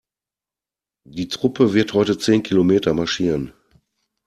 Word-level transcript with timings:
Die 1.07 1.27
Truppe 1.27 1.75
wird 1.75 1.93
heute 1.93 2.17
zehn 2.17 2.41
Kilometer 2.41 2.95
marschieren. 2.95 3.53